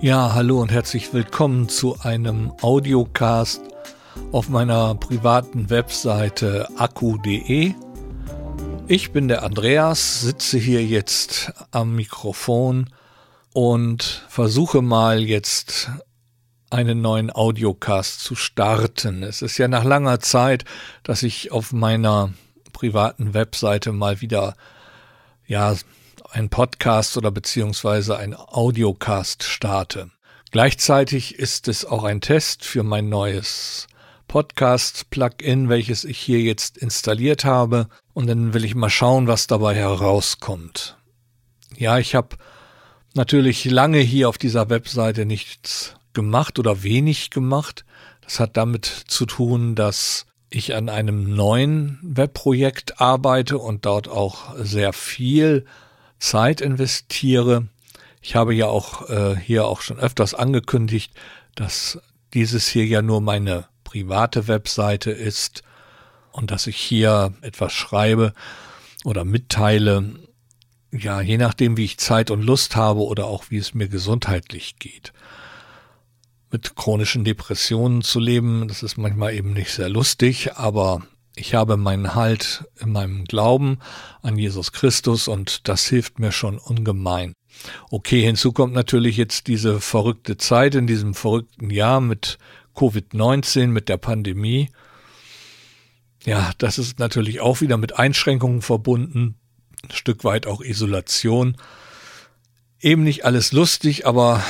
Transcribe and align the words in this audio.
Ja, 0.00 0.34
hallo 0.34 0.60
und 0.60 0.72
herzlich 0.72 1.12
willkommen 1.14 1.68
zu 1.68 2.00
einem 2.00 2.52
Audiocast 2.60 3.62
auf 4.32 4.48
meiner 4.48 4.96
privaten 4.96 5.70
Webseite 5.70 6.68
akku.de. 6.76 7.74
Ich 8.88 9.12
bin 9.12 9.28
der 9.28 9.44
Andreas, 9.44 10.22
sitze 10.22 10.58
hier 10.58 10.84
jetzt 10.84 11.52
am 11.70 11.94
Mikrofon 11.94 12.90
und 13.52 14.26
versuche 14.28 14.82
mal 14.82 15.22
jetzt 15.22 15.90
einen 16.70 17.00
neuen 17.00 17.30
Audiocast 17.30 18.18
zu 18.18 18.34
starten. 18.34 19.22
Es 19.22 19.42
ist 19.42 19.58
ja 19.58 19.68
nach 19.68 19.84
langer 19.84 20.18
Zeit, 20.18 20.64
dass 21.04 21.22
ich 21.22 21.52
auf 21.52 21.72
meiner 21.72 22.34
privaten 22.74 23.32
Webseite 23.32 23.92
mal 23.92 24.20
wieder 24.20 24.54
ja 25.46 25.74
ein 26.30 26.50
Podcast 26.50 27.16
oder 27.16 27.30
beziehungsweise 27.30 28.18
ein 28.18 28.34
Audiocast 28.34 29.44
starte. 29.44 30.10
Gleichzeitig 30.50 31.38
ist 31.38 31.68
es 31.68 31.86
auch 31.86 32.04
ein 32.04 32.20
Test 32.20 32.64
für 32.64 32.82
mein 32.82 33.08
neues 33.08 33.86
Podcast-Plugin, 34.28 35.68
welches 35.68 36.04
ich 36.04 36.18
hier 36.18 36.40
jetzt 36.40 36.76
installiert 36.76 37.44
habe. 37.44 37.88
Und 38.12 38.26
dann 38.26 38.52
will 38.52 38.64
ich 38.64 38.74
mal 38.74 38.90
schauen, 38.90 39.26
was 39.26 39.46
dabei 39.46 39.74
herauskommt. 39.74 40.96
Ja, 41.76 41.98
ich 41.98 42.14
habe 42.14 42.36
natürlich 43.14 43.64
lange 43.64 43.98
hier 43.98 44.28
auf 44.28 44.38
dieser 44.38 44.70
Webseite 44.70 45.24
nichts 45.24 45.94
gemacht 46.12 46.58
oder 46.58 46.82
wenig 46.82 47.30
gemacht. 47.30 47.84
Das 48.22 48.40
hat 48.40 48.56
damit 48.56 48.86
zu 48.86 49.26
tun, 49.26 49.74
dass 49.74 50.26
ich 50.54 50.74
an 50.74 50.88
einem 50.88 51.34
neuen 51.34 51.98
Webprojekt 52.02 53.00
arbeite 53.00 53.58
und 53.58 53.84
dort 53.84 54.08
auch 54.08 54.54
sehr 54.56 54.92
viel 54.92 55.66
Zeit 56.18 56.60
investiere. 56.60 57.68
Ich 58.22 58.36
habe 58.36 58.54
ja 58.54 58.66
auch 58.66 59.08
äh, 59.10 59.36
hier 59.36 59.66
auch 59.66 59.80
schon 59.80 59.98
öfters 59.98 60.34
angekündigt, 60.34 61.12
dass 61.54 61.98
dieses 62.32 62.66
hier 62.68 62.86
ja 62.86 63.02
nur 63.02 63.20
meine 63.20 63.66
private 63.84 64.48
Webseite 64.48 65.10
ist 65.10 65.62
und 66.32 66.50
dass 66.50 66.66
ich 66.66 66.76
hier 66.76 67.32
etwas 67.42 67.72
schreibe 67.72 68.32
oder 69.04 69.24
mitteile, 69.24 70.14
ja, 70.90 71.20
je 71.20 71.36
nachdem, 71.36 71.76
wie 71.76 71.84
ich 71.84 71.98
Zeit 71.98 72.30
und 72.30 72.42
Lust 72.42 72.76
habe 72.76 73.00
oder 73.00 73.26
auch 73.26 73.44
wie 73.50 73.58
es 73.58 73.74
mir 73.74 73.88
gesundheitlich 73.88 74.78
geht. 74.78 75.12
Mit 76.54 76.76
chronischen 76.76 77.24
Depressionen 77.24 78.02
zu 78.02 78.20
leben, 78.20 78.68
das 78.68 78.84
ist 78.84 78.96
manchmal 78.96 79.34
eben 79.34 79.54
nicht 79.54 79.72
sehr 79.72 79.88
lustig, 79.88 80.52
aber 80.54 81.02
ich 81.34 81.52
habe 81.52 81.76
meinen 81.76 82.14
Halt 82.14 82.62
in 82.78 82.92
meinem 82.92 83.24
Glauben 83.24 83.80
an 84.22 84.38
Jesus 84.38 84.70
Christus 84.70 85.26
und 85.26 85.66
das 85.66 85.86
hilft 85.86 86.20
mir 86.20 86.30
schon 86.30 86.58
ungemein. 86.58 87.32
Okay, 87.90 88.22
hinzu 88.22 88.52
kommt 88.52 88.72
natürlich 88.72 89.16
jetzt 89.16 89.48
diese 89.48 89.80
verrückte 89.80 90.36
Zeit 90.36 90.76
in 90.76 90.86
diesem 90.86 91.14
verrückten 91.14 91.70
Jahr 91.70 92.00
mit 92.00 92.38
Covid-19, 92.76 93.66
mit 93.66 93.88
der 93.88 93.96
Pandemie. 93.96 94.70
Ja, 96.24 96.52
das 96.58 96.78
ist 96.78 97.00
natürlich 97.00 97.40
auch 97.40 97.62
wieder 97.62 97.78
mit 97.78 97.98
Einschränkungen 97.98 98.62
verbunden, 98.62 99.34
ein 99.82 99.90
Stück 99.90 100.22
weit 100.22 100.46
auch 100.46 100.60
Isolation. 100.60 101.56
Eben 102.78 103.02
nicht 103.02 103.24
alles 103.24 103.50
lustig, 103.50 104.06
aber 104.06 104.40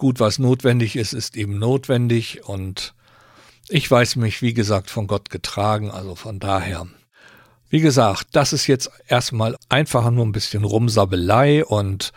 gut, 0.00 0.18
was 0.18 0.38
notwendig 0.38 0.96
ist, 0.96 1.12
ist 1.12 1.36
eben 1.36 1.58
notwendig 1.58 2.40
und 2.48 2.94
ich 3.68 3.88
weiß 3.88 4.16
mich, 4.16 4.40
wie 4.40 4.54
gesagt, 4.54 4.90
von 4.90 5.06
Gott 5.06 5.28
getragen, 5.28 5.90
also 5.90 6.14
von 6.14 6.40
daher. 6.40 6.88
Wie 7.68 7.80
gesagt, 7.80 8.28
das 8.32 8.54
ist 8.54 8.66
jetzt 8.66 8.90
erstmal 9.06 9.56
einfach 9.68 10.10
nur 10.10 10.24
ein 10.24 10.32
bisschen 10.32 10.64
Rumsabelei 10.64 11.64
und 11.64 12.12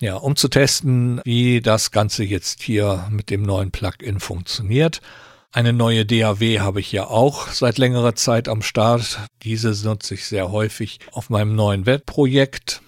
ja, 0.00 0.16
um 0.16 0.34
zu 0.34 0.48
testen, 0.48 1.20
wie 1.24 1.60
das 1.60 1.92
Ganze 1.92 2.24
jetzt 2.24 2.62
hier 2.62 3.06
mit 3.10 3.30
dem 3.30 3.42
neuen 3.42 3.70
Plugin 3.70 4.18
funktioniert. 4.18 5.00
Eine 5.52 5.72
neue 5.72 6.04
DAW 6.04 6.58
habe 6.58 6.80
ich 6.80 6.90
ja 6.90 7.06
auch 7.06 7.46
seit 7.46 7.78
längerer 7.78 8.16
Zeit 8.16 8.48
am 8.48 8.60
Start. 8.60 9.20
Diese 9.44 9.70
nutze 9.86 10.14
ich 10.14 10.26
sehr 10.26 10.50
häufig 10.50 10.98
auf 11.12 11.30
meinem 11.30 11.54
neuen 11.54 11.86
Webprojekt. 11.86 12.82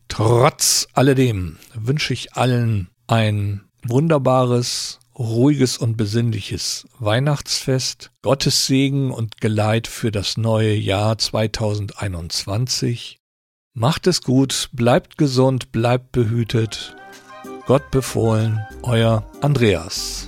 Trotz 0.07 0.87
alledem 0.93 1.57
wünsche 1.73 2.13
ich 2.13 2.33
allen 2.33 2.89
ein 3.07 3.61
wunderbares, 3.83 4.99
ruhiges 5.21 5.77
und 5.77 5.97
besinnliches 5.97 6.87
Weihnachtsfest, 6.99 8.11
Gottes 8.21 8.65
Segen 8.65 9.11
und 9.11 9.39
Geleit 9.39 9.87
für 9.87 10.11
das 10.11 10.35
neue 10.37 10.73
Jahr 10.73 11.17
2021. 11.17 13.19
Macht 13.73 14.07
es 14.07 14.21
gut, 14.21 14.69
bleibt 14.73 15.17
gesund, 15.17 15.71
bleibt 15.71 16.11
behütet. 16.11 16.95
Gott 17.65 17.89
befohlen, 17.91 18.59
euer 18.83 19.25
Andreas. 19.41 20.27